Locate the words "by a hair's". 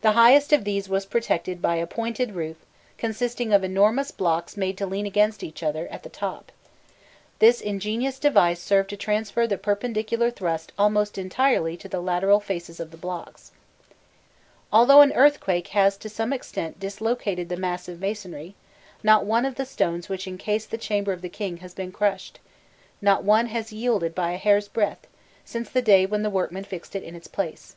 24.14-24.68